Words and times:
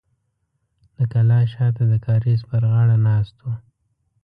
د 0.97 0.99
کلا 1.11 1.39
شاته 1.53 1.83
د 1.91 1.93
کاریز 2.07 2.41
پر 2.49 2.61
غاړه 2.71 2.97
ناست 3.07 3.35
و. 3.41 3.45